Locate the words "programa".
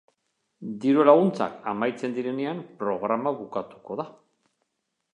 2.83-3.37